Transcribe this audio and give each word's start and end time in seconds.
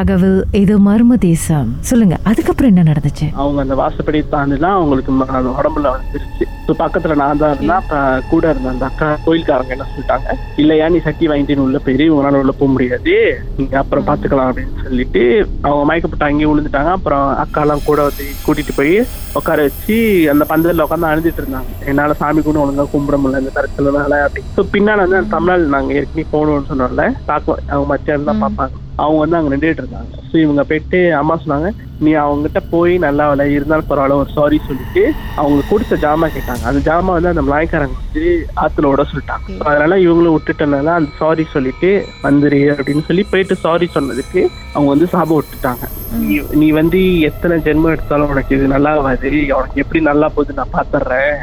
ராகவில் 0.00 0.36
இது 0.60 0.74
மர்ம 0.86 1.14
தேசம். 1.24 1.70
சொல்லுங்க 1.88 2.14
அதுக்கப்புறம் 2.30 2.70
என்ன 2.72 2.82
நடந்துச்சு? 2.88 3.26
அவங்க 3.42 3.58
அந்த 3.64 3.74
வாசப்படி 3.80 4.18
தாண்டிலாம் 4.34 4.76
அவங்களுக்கு 4.78 5.12
உடம்புல 5.60 5.90
வந்துருச்சு. 5.94 6.44
ஸோ 6.66 6.74
பக்கத்துல 6.82 7.14
நான் 7.20 7.40
தான் 7.40 7.52
இருந்தேன். 7.54 7.80
அப்ப 7.82 7.96
கூட 8.30 8.44
இருந்த 8.52 8.68
அந்த 8.72 8.84
அக்கா 8.88 9.08
கோயில்காரங்க 9.26 9.74
என்ன 9.76 9.86
சொல்லிட்டாங்க 9.90 10.36
இல்லையா 10.62 10.86
நீ 10.94 10.98
சட்டி 11.06 11.28
வாங்கிட்டு 11.30 11.64
உள்ள 11.66 11.78
போயிரு 11.86 12.06
உங்களால 12.12 12.40
உள்ள 12.42 12.52
போக 12.60 12.68
முடியாது. 12.74 13.14
நீங்க 13.58 13.76
அப்புறம் 13.82 14.06
பாத்துக்கலாம் 14.08 14.50
அப்படின்னு 14.50 14.84
சொல்லிட்டு 14.86 15.22
அவங்க 15.68 15.84
மயக்கப்பட்டு 15.90 16.28
அங்கேயே 16.28 16.50
விழுந்துட்டாங்க. 16.50 16.92
அப்புறம் 16.98 17.26
அக்காலாம் 17.44 17.86
கூட 17.90 18.00
வந்து 18.08 18.26
கூட்டிட்டு 18.46 18.74
போய் 18.80 18.94
உட்கார 19.40 19.60
வச்சு 19.68 19.98
அந்த 20.34 20.46
பந்தல்ல 20.52 20.86
உட்காந்து 20.88 21.10
அழுதுட்டு 21.12 21.42
இருந்தாங்க. 21.44 21.72
என்னால 21.92 22.16
சாமி 22.22 22.42
கூட 22.48 22.60
ஒழுங்கா 22.64 22.86
கும்பிட 22.94 23.18
முடியல 23.22 23.42
இந்த 23.44 23.54
தரத்துலனால 23.58 24.22
அப்படி 24.28 24.44
ஸோ 24.58 24.64
பின்னால 24.76 25.04
வந்து 25.06 25.20
அந்த 25.22 25.32
தமிழ்நாடு 25.36 25.74
நாங்க 25.76 25.98
ஏற்கனவே 26.00 26.30
போகணும்னு 26.36 26.70
சொன்னோம்ல 26.72 27.06
பார்க்க 27.32 27.64
அவங்க 27.72 27.88
மச்சான் 27.92 28.30
தான் 28.30 28.44
பார்ப்பாங்க. 28.44 28.76
அவங்க 29.02 29.20
வந்து 29.22 29.38
அங்க 29.38 29.50
நின்றுட்டு 29.52 29.82
இருந்தாங்க. 29.82 30.10
ஸோ 30.30 30.34
இவங்க 30.44 30.62
போயிட்டு 30.70 30.98
அம்மா 31.20 31.34
சொன்னாங்க 31.42 31.68
நீ 32.04 32.10
அவங்ககிட்ட 32.22 32.60
போய் 32.72 32.92
நல்லா 33.04 33.24
விலை 33.30 33.46
இருந்தாலும் 33.56 33.88
பரவாயில்ல 33.88 34.18
ஒரு 34.22 34.30
சாரி 34.36 34.58
சொல்லிட்டு 34.68 35.02
அவங்க 35.40 35.60
கொடுத்த 35.70 35.96
ஜாமா 36.04 36.26
கேட்டாங்க. 36.36 36.64
அந்த 36.70 36.80
ஜாமா 36.88 37.12
வந்து 37.16 37.32
அந்த 37.32 37.42
மலாய்க்காரங்க 37.48 37.98
வந்து 38.04 38.24
ஆத்துல 38.64 38.90
விட 38.90 39.04
சொல்லிட்டாங்க. 39.10 39.56
அதனால 39.68 39.98
இவங்களும் 40.06 40.36
விட்டுட்டனால 40.36 40.94
அந்த 40.98 41.10
சாரி 41.20 41.46
சொல்லிட்டு 41.54 41.90
வந்துரு 42.26 42.60
அப்படின்னு 42.76 43.06
சொல்லி 43.08 43.24
போயிட்டு 43.32 43.56
சாரி 43.66 43.88
சொன்னதுக்கு 43.96 44.42
அவங்க 44.74 44.88
வந்து 44.94 45.08
சாபம் 45.14 45.40
விட்டுட்டாங்க. 45.40 45.86
நீ 46.22 46.36
நீ 46.62 46.68
வந்து 46.80 47.00
எத்தனை 47.30 47.56
ஜென்மம் 47.68 47.94
எடுத்தாலும் 47.96 48.32
உனக்கு 48.34 48.54
இது 48.58 48.74
நல்லா 48.74 48.92
ஆகாது. 49.00 49.32
உனக்கு 49.58 49.82
எப்படி 49.84 50.02
நல்லா 50.10 50.28
போகுது 50.36 50.58
நான் 50.60 50.74
பாத்துறேன் 50.78 51.36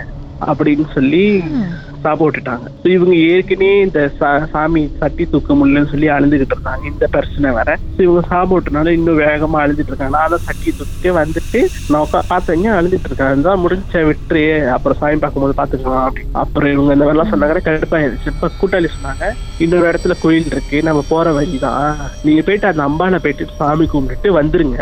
அப்படின்னு 0.49 0.87
சொல்லி 0.95 1.25
சாபம் 2.03 2.25
விட்டுட்டாங்க 2.27 2.67
ஸோ 2.81 2.87
இவங்க 2.89 3.15
ஏற்கனவே 3.27 3.81
இந்த 3.81 4.11
சா- 4.19 4.49
சாமி 4.49 4.83
சட்டி 4.99 5.25
தூக்க 5.25 5.53
முடியலன்னு 5.53 5.89
சொல்லி 5.89 6.07
அழுதுகிட்டு 6.09 6.55
இருந்தாங்க. 6.55 6.83
இந்த 6.85 7.07
பிரச்சனை 7.07 7.51
வேற. 7.51 7.69
ஸோ 7.95 8.01
இவங்க 8.01 8.21
சாபம் 8.27 8.55
விட்டனால 8.55 8.91
இன்னும் 8.91 9.19
வேகமா 9.19 9.61
அழுதுட்டு 9.63 9.91
இருக்காங்க. 9.91 10.17
நான் 10.17 10.29
தான் 10.29 10.45
சட்டி 10.45 10.69
தூக்கிட்டு 10.71 11.11
வந்துட்டு 11.17 11.59
நான் 11.89 12.01
உட்கா 12.01 12.21
பார்த்தேங்க 12.29 12.67
அழுதுட்டு 12.77 13.09
இருக்கேன். 13.09 13.41
தான் 13.41 13.63
முடிஞ்ச 13.63 14.03
விட்டுரு 14.07 14.43
அப்புறம் 14.69 14.97
சாமி 14.97 15.17
பார்க்கும்போது 15.17 15.55
பார்த்துக்கலாம் 15.57 16.05
அப்படின்னு. 16.05 16.33
அப்புறம் 16.37 16.71
இவங்க 16.71 16.93
இந்த 16.93 17.05
மாதிரிலாம் 17.05 17.31
சொன்னாங்க 17.31 17.61
கடுப்பாயிருச்சு. 17.67 18.27
இப்போ 18.27 18.49
கூட்டாளி 18.59 18.89
சொன்னாங்க 18.93 19.23
இன்னொரு 19.59 19.91
இடத்துல 19.91 20.15
கோயில் 20.21 20.51
இருக்கு. 20.51 20.83
நம்ம 20.83 21.03
போற 21.09 21.31
வழிதான். 21.31 21.87
நீங்க 22.23 22.41
போயிட்டு 22.41 22.67
அந்த 22.67 22.83
அம்பானை 22.83 23.19
போயிட்டு 23.19 23.47
சாமி 23.57 23.85
கும்பிட்டுட்டு 23.85 24.31
வந்துருங்க. 24.39 24.79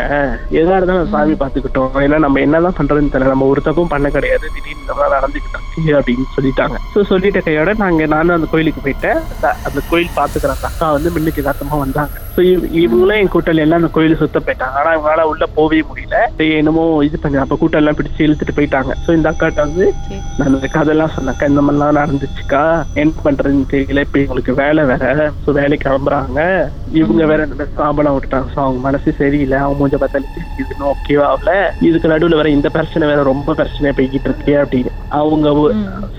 எதா 0.56 0.76
இருந்தாலும் 0.76 1.10
சாமி 1.10 1.34
பார்த்துக்கிட்டோம். 1.34 1.92
ஏன்னா 2.04 2.18
நம்ம 2.18 2.40
என்னதான் 2.40 2.78
பண்றதுன்னு 2.78 3.12
தெரியல. 3.12 3.28
நம்ம 3.28 3.46
ஒரு 3.46 3.62
தப்பும் 3.62 3.88
பண்ண 3.88 4.10
கிடையாது. 4.10 4.46
திடீர்னு 4.48 4.82
இந்த 4.82 4.94
மாதிரி 4.94 5.16
நடந்துகிட்டு 5.16 5.58
இருக்கு 5.58 5.98
அப்படின்னு 5.98 6.28
சொல்லிட்டாங்க. 6.36 6.76
ஸோ 6.94 7.05
சொல்லிட்ட 7.08 7.42
கையோட 7.42 7.74
நாங்க 7.74 8.06
நானும் 8.06 8.34
அந்த 8.34 8.48
கோயிலுக்கு 8.50 8.90
போயிட்டேன். 8.90 9.22
அந்த- 9.34 9.56
அந்த 9.64 9.80
கோயில் 9.90 10.10
பாத்துக்கிற 10.16 10.56
அக்கா 10.62 10.92
வந்து 10.92 11.10
மின்னுக்கு 11.10 11.40
யதார்த்தமா 11.40 11.78
வந்தாங்க. 11.78 12.10
ஸோ 12.36 12.42
இவங்களும் 12.82 13.18
என் 13.20 13.30
கூட்டாளி 13.34 13.60
எல்லாம் 13.64 13.80
அந்த 13.80 13.90
கோயிலை 13.92 14.16
சுத்த 14.22 14.38
போயிட்டாங்க. 14.46 14.76
ஆனா 14.80 14.90
இவங்களால 14.96 15.22
உள்ள 15.32 15.44
போகவே 15.58 15.78
முடியல. 15.90 16.16
என்னமோ 16.60 16.82
இது 17.08 17.16
பண்ணி 17.22 17.38
அப்ப 17.42 17.56
கூட்டம் 17.60 17.80
எல்லாம் 17.82 17.96
பிடிச்சு 17.98 18.24
இழுத்துட்டு 18.26 18.56
போயிட்டாங்க. 18.56 18.92
ஸோ 19.04 19.10
இந்த 19.18 19.28
அக்காட்ட 19.32 19.66
வந்து 19.66 19.86
நான் 20.38 20.50
இந்த 20.50 20.68
கதையெல்லாம் 20.74 21.14
சொன்னேன். 21.16 21.40
இந்த 21.52 21.62
மாதிரிலாம் 21.66 21.98
நடந்துச்சுக்கா? 22.00 22.62
என்ன 23.02 23.24
பண்றதுன்னு 23.26 23.70
தெரியல. 23.74 24.04
இப்ப 24.06 24.18
இவங்களுக்கு 24.24 24.54
வேலை 24.62 24.84
வேற. 24.90 25.04
ஸோ 25.44 25.54
வேலைக்கு 25.60 25.84
கிளம்புறாங்க. 25.86 26.40
இவங்க 27.00 27.22
வேற 27.32 27.46
இந்த 27.50 27.66
சாம்பலம் 27.78 28.16
விட்டுட்டாங்க. 28.16 28.50
ஸோ 28.54 28.60
அவங்க 28.66 28.80
மனசு 28.88 29.16
சரியில்லை. 29.22 29.58
அவங்க 29.62 29.78
மூஞ்ச 29.80 29.98
பார்த்தாலும் 30.02 30.36
இதுன்னு 30.62 30.86
ஓகேவா 30.92 31.26
ஆகல 31.32 31.54
இதுக்கு 31.88 32.12
நடுவுல 32.14 32.38
வேற 32.40 32.50
இந்த 32.56 32.68
பிரச்சனை 32.76 33.08
வேற 33.12 33.22
ரொம்ப 33.30 33.54
பிரச்சனையா 33.60 33.94
போய்கிட்டு 33.98 34.30
இருக்கு 34.30 34.54
அப்படின்னு. 34.62 34.92
அவங்க 35.22 35.54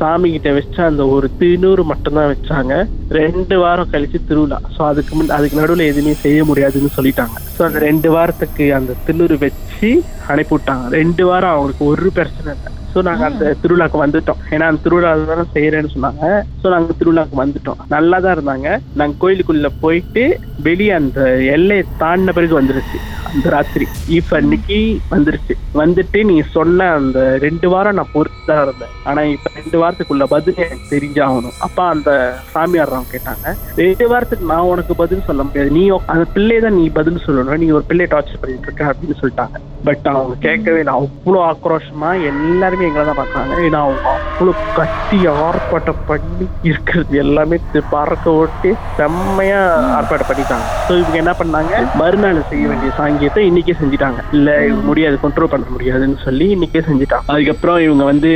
சாமி 0.01 0.27
கிட்ட 0.35 0.49
வச்ச 0.57 0.77
அந்த 0.89 1.03
ஒரு 1.15 1.27
திருநூறு 1.39 1.83
மட்டும்தான் 1.91 2.31
வச்சாங்க. 2.33 2.73
ரெண்டு 3.19 3.55
வாரம் 3.63 3.91
கழிச்சு 3.93 4.19
திருவிழா. 4.29 4.59
ஸோ 4.75 4.81
அதுக்கு 4.91 5.13
முன் 5.15 5.35
அதுக்கு 5.37 5.61
நடுவுல 5.61 5.85
எதுவுமே 5.91 6.06
செய்ய 6.15 6.43
முடியாதுன்னு 6.43 6.89
சொல்லிட்டாங்க. 6.97 7.37
ஸோ 7.57 7.63
அந்த 7.63 7.79
ரெண்டு 7.79 8.11
வாரத்துக்கு 8.11 8.73
அந்த 8.73 8.93
திருநூறு 9.05 9.37
வச்சு 9.37 10.03
அனுப்பி 10.27 10.55
விட்டாங்க. 10.55 10.87
ரெண்டு 10.89 11.25
வாரம் 11.25 11.49
அவங்களுக்கு 11.49 11.85
ஒரு 11.85 12.11
பிரச்சனை 12.11 12.53
இல்லை. 12.57 12.71
ஸோ 12.97 13.01
நாங்க 13.07 13.25
அந்த 13.29 13.47
திருவிழாக்கு 13.63 13.97
வந்துட்டோம். 14.03 14.39
ஏன்னா 14.53 14.67
அந்த 14.69 14.79
திருவிழா 14.83 15.09
தானே 15.31 15.43
செய்யறேன்னு 15.55 15.91
சொன்னாங்க. 15.95 16.29
ஸோ 16.61 16.67
நாங்க 16.73 16.93
திருவிழாக்கு 16.99 17.35
வந்துட்டோம். 17.41 17.81
நல்லா 17.95 18.17
தான் 18.23 18.35
இருந்தாங்க. 18.35 18.69
நாங்க 18.99 19.15
கோயிலுக்குள்ள 19.23 19.69
போயிட்டு 19.83 20.23
வெளியே 20.67 20.93
அந்த 21.01 21.19
எல்லையை 21.55 21.83
தாண்டின 22.01 22.33
பிறகு 22.37 22.55
வந்துருச்சு. 22.59 22.99
அந்த 23.29 23.47
ராத்திரி. 23.55 23.85
ஈஃப் 24.15 24.33
அன்னைக்கு 24.37 24.79
வந்துருச்சு. 25.13 25.53
வந்துட்டு 25.81 26.19
நீ 26.29 26.35
சொன்ன 26.55 26.87
அந்த 26.99 27.19
ரெண்டு 27.45 27.67
வாரம் 27.73 27.97
நான் 27.99 28.13
பொறுத்து 28.15 28.41
தான் 28.49 28.61
இருந்தேன். 28.65 28.93
ஆனா 29.09 29.21
இப்ப 29.35 29.51
ரெண்டு 29.59 29.77
வாரத்துக்குள்ள 29.81 30.27
பதில் 30.33 30.61
எனக்கு 30.65 30.87
தெரிஞ்சாகணும். 30.93 31.57
அப்பா 31.67 31.85
அந்த 31.95 32.09
சாமியார்றவங்க 32.53 33.13
கேட்டாங்க. 33.15 33.55
ரெண்டு 33.83 34.07
வாரத்துக்கு 34.13 34.51
நான் 34.53 34.71
உனக்கு 34.73 34.95
பதில் 35.03 35.27
சொல்ல 35.29 35.43
முடியாது. 35.47 35.71
நீ 35.77 35.83
அந்த 36.13 36.25
பிள்ளையை 36.37 36.61
தான் 36.65 36.77
நீ 36.79 36.85
பதில் 36.99 37.23
சொல்லணும். 37.27 37.61
நீ 37.65 37.69
ஒரு 37.79 37.87
பிள்ளையை 37.91 38.09
டார்ச்சர் 38.15 38.41
பண்ணிட்டு 38.43 38.69
இருக்க 38.69 38.91
அப்படின்னு 38.91 39.19
சொல்லிட்டாங்க. 39.21 39.57
பட் 39.89 40.07
அவங்க 40.13 40.35
கேட்கவே 40.47 40.81
இல்லை. 40.83 40.95
அவ்வளோ 41.01 41.41
ஆக்ரோஷமா 41.51 42.11
எல்லாருமே 42.33 42.86
எங்களை 42.87 43.13
தான் 43.13 43.25
பார்க்குறாங்க. 43.25 43.53
ஏன்னா 43.53 43.75
அவங்க 43.75 44.17
அவ்வளோ 44.39 44.53
கட்டி 44.75 45.27
ஆர்ப்பாட்டம் 45.27 46.01
பண்ணி 46.05 46.47
இருக்கிறது 46.61 47.17
எல்லாமே 47.17 47.57
பறக்க 47.89 48.31
ஓட்டி 48.31 48.73
செம்மையா 48.95 49.61
ஆர்ப்பாட்டம் 49.99 50.29
பண்ணிட்டாங்க. 50.29 50.65
ஸோ 50.89 50.97
இவங்க 50.97 51.17
என்ன 51.17 51.31
பண்ணாங்க? 51.31 51.95
மறுநாள் 51.95 52.43
செய்ய 52.49 52.67
வேண்டிய 52.67 52.91
சாங்கியத்தை 52.97 53.37
இன்னைக்கே 53.37 53.73
செஞ்சுட்டாங்க. 53.83 54.17
இல்லை 54.31 54.69
முடியாது 54.69 55.19
கண்ட்ரோல் 55.23 55.45
பண்ண 55.45 55.65
முடியாதுன்னு 55.69 56.17
சொல்லி 56.23 56.55
இன்னைக்கே 56.55 56.81
செஞ்சுட்டாங்க. 56.91 57.23
அதுக்கப்புறம் 57.25 57.79
இவங்க 57.79 58.03
வந்து 58.03 58.31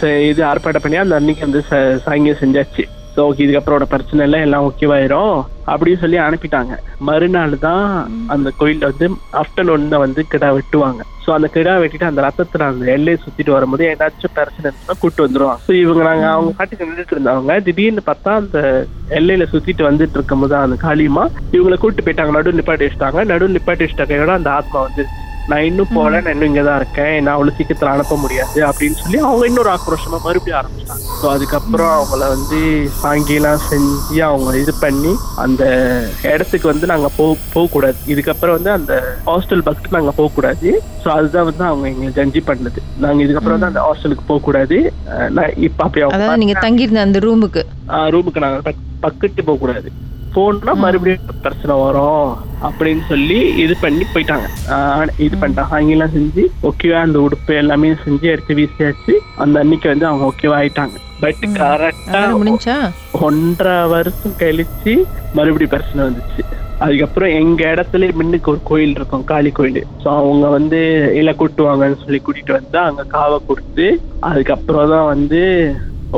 ச- 0.00 0.28
இது 0.28 0.44
ஆர்ப்பாட்டம் 0.44 0.82
பண்ணி 0.82 0.96
அந்த 0.96 1.14
அன்னைக்கு 1.14 1.44
வந்து 1.44 1.64
ச- 1.70 2.00
சாங்கியம் 2.08 2.42
செஞ்சாச்சு. 2.44 2.84
ஸோ 3.16 3.20
ஓகே 3.20 3.38
இதுக்கப்புறம் 3.38 3.82
பிரச்சனை 3.82 4.24
இல்லை 4.24 4.40
எல்லாம் 4.40 4.70
ஓகேவாயிரும் 4.70 5.44
அப்படின்னு 5.72 6.02
சொல்லி 6.02 6.18
அனுப்பிட்டாங்க. 6.26 6.74
மறுநாள் 7.08 7.56
தான் 7.66 7.86
அந்த 8.34 8.48
கோயில்ல 8.60 8.90
வந்து 8.92 9.08
ஆஃப்டர்நூன் 9.42 9.92
தான் 9.94 10.04
வந்து 10.06 10.22
கிடா 10.32 10.50
வெட்டுவாங்க. 10.58 11.02
ஸோ 11.24 11.30
அந்த 11.36 11.48
கிடா 11.54 11.74
வெட்டிட்டு 11.82 12.08
அந்த 12.10 12.22
ரத்தத்துல 12.26 12.66
அந்த 12.70 12.84
எல்லையை 12.94 13.18
சுத்திட்டு 13.24 13.54
வரும்போது 13.56 13.84
ஏதாச்சும் 13.92 14.34
பிரச்சனை 14.38 14.64
இருந்துச்சுன்னா 14.64 15.00
கூட்டு 15.02 15.24
வந்துருவாங்க. 15.24 15.62
ஸோ 15.66 15.72
இவங்க 15.82 16.02
நாங்க 16.08 16.26
அவங்க 16.34 16.52
பாட்டுக்கு 16.58 16.88
நின்றுட்டு 16.88 17.16
இருந்தவங்க. 17.16 17.54
திடீர்னு 17.68 18.04
பார்த்தா 18.10 18.32
அந்த 18.42 18.60
எல்லையில 19.18 19.46
சுத்திட்டு 19.52 19.88
வந்துட்டு 19.90 20.18
இருக்கும் 20.18 20.44
போது 20.44 20.56
அந்த 20.64 20.78
காளியமா 20.86 21.24
இவங்களை 21.56 21.78
கூட்டு 21.84 22.04
போயிட்டாங்க. 22.06 22.34
நடு 22.38 22.58
நிப்பாட்டி 22.60 22.86
வச்சுட்டாங்க. 22.86 23.24
நடு 23.32 23.54
நிப்பாட்டி 23.56 23.84
வச்சுட்ட 23.84 24.06
கையோட 24.12 24.32
அந்த 24.40 24.50
ஆத்மா 24.58 24.80
வந்து 24.88 25.04
நான் 25.48 25.64
இன்னும் 25.64 25.90
போல 25.94 26.20
நான் 26.20 26.32
இன்னும் 26.32 26.48
இங்கதான் 26.48 26.76
இருக்கேன் 26.76 27.22
நான் 27.22 27.34
அவ்வளவு 27.34 27.56
சீக்கிரத்துல 27.56 27.90
அனுப்ப 27.90 28.16
முடியாது 28.16 28.60
அப்படின்னு 28.64 28.96
சொல்லி 28.96 29.18
அவங்க 29.18 29.46
இன்னொரு 29.46 29.70
ஆக்ரோஷமா 29.70 30.18
மறுபடியும் 30.22 30.58
ஆரம்பிச்சிட்டாங்க. 30.60 31.04
ஸோ 31.18 31.28
அதுக்கப்புறம் 31.28 31.92
அவங்கள 31.96 32.28
வந்து 32.28 32.58
சாங்கியெல்லாம் 33.00 33.60
செஞ்சு 33.68 34.18
அவங்க 34.20 34.58
இது 34.58 34.74
பண்ணி 34.80 35.12
அந்த 35.36 35.62
இடத்துக்கு 36.22 36.68
வந்து 36.68 36.86
நாங்க 36.86 37.10
போ 37.16 37.26
போகக்கூடாது. 37.52 37.98
இதுக்கப்புறம் 38.06 38.50
வந்து 38.50 38.70
அந்த 38.70 38.94
ஹாஸ்டல் 39.26 39.62
பக்கத்து 39.62 39.96
நாங்க 39.98 40.10
போகக்கூடாது. 40.10 40.70
ஸோ 41.04 41.08
அதுதான் 41.08 41.44
வந்து 41.44 41.64
அவங்க 41.64 41.88
எங்களை 41.88 42.12
ஜட்ஜி 42.12 42.42
பண்ணது. 42.46 42.80
நாங்க 42.98 43.22
இதுக்கப்புறம் 43.24 43.58
வந்து 43.58 43.70
அந்த 43.72 43.80
ஹாஸ்டலுக்கு 43.80 44.26
போகக்கூடாது. 44.26 44.78
நான் 45.30 45.52
இப்ப 45.58 45.84
அப்படி 45.84 46.02
அவங்க 46.02 46.18
அதாவது 46.18 46.38
நீங்க 46.38 46.58
தங்கியிருந்த 46.60 47.00
அந்த 47.00 47.18
ரூமுக்கு 47.18 47.64
ரூமுக்கு 48.10 48.38
நாங்க 48.38 48.60
பக்- 48.64 48.82
பக்கத்து 49.00 49.44
போக 49.44 49.58
கூடாது 49.58 49.88
போனா 50.34 50.72
மறுபடியும் 50.82 51.40
பிரச்சனை 51.44 51.74
வரும் 51.82 52.28
அப்படின்னு 52.66 53.02
சொல்லி 53.10 53.38
இது 53.62 53.74
பண்ணி 53.84 54.04
போயிட்டாங்க. 54.12 54.46
இது 55.26 55.34
பண்ணிட்டாங்க. 55.40 55.74
அங்கெல்லாம் 55.78 56.14
செஞ்சு 56.16 56.42
ஓகேவா 56.68 57.00
அந்த 57.06 57.18
உடுப்பு 57.26 57.54
எல்லாமே 57.62 57.90
செஞ்சு 58.04 58.26
எடுத்து 58.34 58.58
வீசியாச்சு. 58.58 59.14
அந்த 59.44 59.62
அன்னைக்கு 59.62 59.88
வந்து 59.92 60.08
அவங்க 60.10 60.24
ஓகேவா 60.30 60.58
ஆயிட்டாங்க. 60.60 60.96
பட் 61.22 61.44
கரெக்டா 61.60 62.20
முடிஞ்சா? 62.40 62.76
ஒன்றரை 63.28 63.76
வருஷம் 63.94 64.38
கழிச்சு 64.42 64.94
மறுபடியும் 65.38 65.74
பிரச்சனை 65.74 66.00
வந்துச்சு. 66.06 66.42
அதுக்கப்புறம் 66.84 67.34
எங்க 67.40 67.60
இடத்துல 67.74 68.08
முன்னுக்கு 68.20 68.50
ஒரு 68.52 68.60
கோயில் 68.70 68.96
இருக்கும் 68.98 69.28
காளி 69.32 69.50
கோயில். 69.58 69.82
ஸோ 70.02 70.08
அவங்க 70.20 70.46
வந்து 70.56 70.80
இல்ல 71.20 71.30
கூட்டுவாங்கன்னு 71.40 72.02
சொல்லி 72.04 72.20
கூட்டிட்டு 72.26 72.58
வந்து 72.58 72.78
அங்க 72.88 73.04
காவை 73.14 73.38
கொடுத்து 73.50 73.86
அதுக்கப்புறம் 74.30 74.92
தான் 74.94 75.10
வந்து 75.14 75.42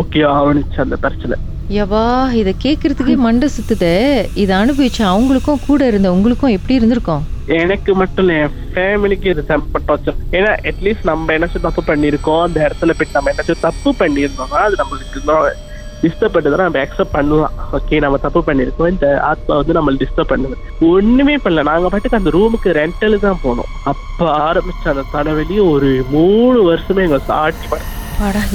ஓகே 0.03 0.23
ஆவணிச்சு 0.37 0.81
அந்த 0.85 0.99
பிரச்சனை. 1.05 1.37
யவா 1.71 2.33
இத 2.33 2.53
கேக்குறதுக்கே 2.63 3.17
மண்டை 3.17 3.49
சுத்துதே. 3.55 4.29
இதை 4.35 4.57
அனுபவிச்ச 4.57 4.99
அவங்களுக்கும் 4.99 5.65
கூட 5.67 5.87
இருந்த 5.87 6.13
உங்களுக்கும் 6.13 6.51
எப்படி 6.51 6.75
இருந்திருக்கும்? 6.75 7.25
எனக்கு 7.47 7.95
மட்டும் 7.95 8.29
இல்ல 8.29 8.39
என் 8.43 8.55
ஃபேமிலிக்கு 8.75 9.27
இது 9.27 9.45
செம்ம 9.49 9.81
டார்ச்சர் 9.89 10.17
ஏன்னா 10.31 10.53
அட்லீஸ்ட் 10.69 11.03
நம்ம 11.03 11.33
என்னச்சும் 11.33 11.67
தப்பு 11.67 11.83
பண்ணியிருக்கோம் 11.87 12.43
அந்த 12.43 12.59
இடத்துல 12.67 12.95
போயிட்டு 12.99 13.17
நம்ம 13.19 13.33
என்னச்சும் 13.33 13.61
தப்பு 13.61 13.95
பண்ணியிருந்தோம்னா 13.99 14.63
அது 14.67 14.77
நம்மளுக்கு 14.83 15.65
டிஸ்டர்ப் 16.03 16.57
நம்ம 16.57 16.85
அக்செப்ட் 16.85 17.13
பண்ணலாம். 17.13 17.53
ஓகே 17.73 18.01
நம்ம 18.01 18.17
தப்பு 18.17 18.41
பண்ணியிருக்கோம் 18.47 18.91
இந்த 18.91 19.21
ஆத்மா 19.21 19.57
வந்து 19.57 19.77
நம்மள 19.79 20.03
டிஸ்டர்ப் 20.03 20.33
பண்ணுது. 20.33 20.57
ஒண்ணுமே 20.81 21.37
பண்ணல. 21.37 21.63
நாங்க 21.63 21.89
பாட்டுக்கு 21.89 22.17
அந்த 22.17 22.31
ரூமுக்கு 22.31 22.69
ரெண்டல் 22.81 23.19
தான் 23.19 23.41
போனோம். 23.45 23.71
அப்ப 23.83 24.29
ஆரம்பிச்ச 24.49 24.85
அந்த 24.85 25.05
தலைவலி 25.13 25.59
ஒரு 25.59 26.05
மூணு 26.11 26.73
வருஷமே 26.73 27.05
எங்க 27.09 27.19
சாட்சி 27.19 27.67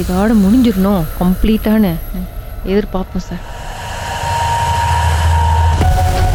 இதோட 0.02 0.32
முடிஞ்சிடணும். 0.44 1.04
கம்ப்ளீட்டான 1.20 1.90
எதிர்பார்ப்போம் 2.66 3.28
சார். 3.30 3.60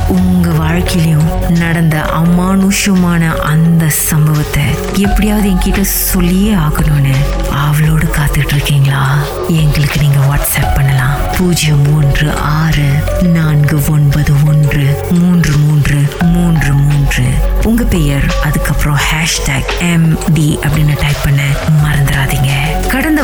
உங்க 0.09 0.49
வாழ்க்கையிலும் 0.49 1.31
நடந்த 1.49 1.97
அமானுஷமான 1.97 3.37
அந்த 3.37 3.89
சம்பவத்தை 3.89 4.63
எப்படியாவது 4.97 5.51
என்கிட்ட 5.51 5.81
சொல்லியே 5.81 6.55
ஆகணும்னு 6.55 7.15
அவளோடு 7.51 8.07
காத்துட்டு 8.07 8.55
இருக்கீங்களா 8.55 9.19
எங்களுக்கு 9.49 10.01
நீங்க 10.01 10.19
வாட்ஸ்அப் 10.19 10.75
பண்ணலாம். 10.75 11.17
பூஜ்ஜியம் 11.39 11.83
மூன்று 11.83 12.37
ஆறு 12.37 12.89
நான்கு 13.23 13.81
ஒன்பது 13.91 14.35
ஒன்று 14.47 15.07
மூன்று 15.11 15.57
மூன்று 15.57 16.09
மூன்று 16.23 16.73
மூன்று. 16.73 17.25
உங்கள் 17.65 17.87
பெயர் 17.87 18.35
அதுக்கப்புறம் 18.45 18.99
ஹேஷ்டாக் 19.11 19.73
எம்டி 19.81 20.49
அப்படின்னு 20.67 20.97
டைப் 21.01 21.25
பண்ண 21.25 21.43
மறந்துடாதீங்க. 21.85 22.53